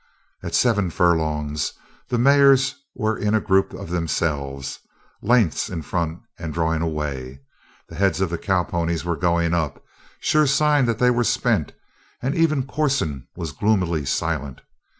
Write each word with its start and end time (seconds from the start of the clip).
At 0.41 0.55
seven 0.55 0.89
furlongs 0.89 1.73
the 2.09 2.17
mares 2.17 2.73
were 2.95 3.15
in 3.15 3.35
a 3.35 3.39
group 3.39 3.71
of 3.71 3.91
themselves, 3.91 4.79
lengths 5.21 5.69
in 5.69 5.83
front 5.83 6.23
and 6.39 6.51
drawing 6.51 6.81
away; 6.81 7.41
the 7.87 7.93
heads 7.93 8.19
of 8.19 8.31
the 8.31 8.39
cowponies 8.39 9.05
were 9.05 9.15
going 9.15 9.53
up, 9.53 9.85
sure 10.19 10.47
sign 10.47 10.87
that 10.87 10.97
they 10.97 11.11
were 11.11 11.23
spent, 11.23 11.73
and 12.19 12.33
even 12.33 12.65
Corson 12.65 13.27
was 13.35 13.51
gloomily 13.51 14.03
silent. 14.03 14.61